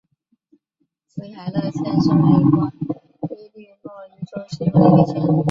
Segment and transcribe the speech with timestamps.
[1.05, 2.71] 斯凯勒县是美国
[3.37, 5.21] 伊利诺伊州西部的一个县。